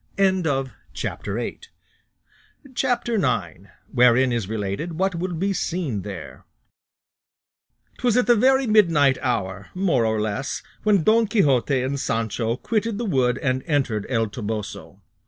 [0.95, 1.69] CHAPTER IX.
[3.93, 6.43] WHEREIN IS RELATED WHAT WILL BE SEEN THERE
[7.99, 12.97] 'Twas at the very midnight hour more or less when Don Quixote and Sancho quitted
[12.97, 15.03] the wood and entered El Toboso.